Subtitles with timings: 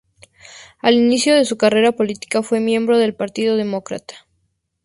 [0.81, 4.15] Al inicio de su carrera política fue miembro del Partido Demócrata.